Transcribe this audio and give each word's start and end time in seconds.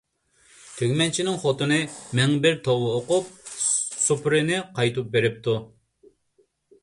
تۈگمەنچىنىڭ 0.77 1.35
خوتۇنى 1.41 1.75
مىڭ 2.19 2.33
بىر 2.45 2.57
توۋا 2.67 2.89
ئوقۇپ، 2.95 3.29
سۇپرىنى 4.05 4.59
قايتۇرۇپ 4.79 5.11
بېرىپتۇ. 5.17 5.55